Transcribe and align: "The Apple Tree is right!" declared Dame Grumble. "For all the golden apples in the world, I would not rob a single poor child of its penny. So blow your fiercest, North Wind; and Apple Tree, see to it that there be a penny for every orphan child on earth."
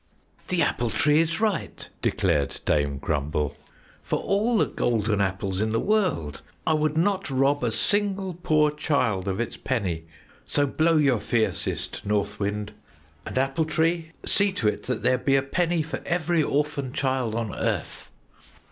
"The 0.47 0.63
Apple 0.63 0.89
Tree 0.89 1.19
is 1.21 1.39
right!" 1.39 1.87
declared 2.01 2.59
Dame 2.65 2.97
Grumble. 2.97 3.55
"For 4.01 4.17
all 4.17 4.57
the 4.57 4.65
golden 4.65 5.21
apples 5.21 5.61
in 5.61 5.73
the 5.73 5.79
world, 5.79 6.41
I 6.65 6.73
would 6.73 6.97
not 6.97 7.29
rob 7.29 7.63
a 7.63 7.71
single 7.71 8.33
poor 8.33 8.71
child 8.71 9.27
of 9.27 9.39
its 9.39 9.57
penny. 9.57 10.05
So 10.43 10.65
blow 10.65 10.97
your 10.97 11.19
fiercest, 11.19 12.03
North 12.03 12.39
Wind; 12.39 12.71
and 13.27 13.37
Apple 13.37 13.65
Tree, 13.65 14.09
see 14.25 14.51
to 14.53 14.67
it 14.67 14.81
that 14.85 15.03
there 15.03 15.19
be 15.19 15.35
a 15.35 15.43
penny 15.43 15.83
for 15.83 16.01
every 16.03 16.41
orphan 16.41 16.93
child 16.93 17.35
on 17.35 17.53
earth." 17.53 18.09